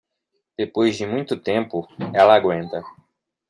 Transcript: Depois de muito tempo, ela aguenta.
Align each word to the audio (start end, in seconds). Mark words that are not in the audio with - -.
Depois 0.57 0.97
de 0.97 1.05
muito 1.05 1.37
tempo, 1.39 1.87
ela 2.11 2.33
aguenta. 2.33 2.81